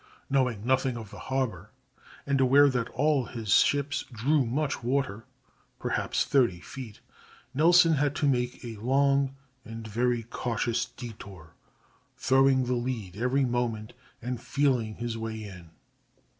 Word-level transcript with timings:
Knowing 0.31 0.65
nothing 0.65 0.97
of 0.97 1.11
the 1.11 1.19
harbor, 1.29 1.69
and 2.25 2.41
aware 2.41 2.69
that 2.71 2.89
all 2.89 3.25
his 3.25 3.53
ships 3.57 4.03
drew 4.11 4.43
much 4.47 4.81
water,—perhaps 4.83 6.25
thirty 6.25 6.59
feet,—Nelson 6.59 7.93
had 7.93 8.15
to 8.15 8.27
make 8.27 8.65
a 8.65 8.77
long 8.77 9.35
and 9.63 9.87
very 9.87 10.23
cautious 10.23 10.85
detour, 10.85 11.53
throwing 12.17 12.63
the 12.65 12.73
lead 12.73 13.15
every 13.15 13.45
moment 13.45 13.93
and 14.23 14.41
feeling 14.41 14.95
his 14.95 15.19
way 15.19 15.43
in. 15.43 15.69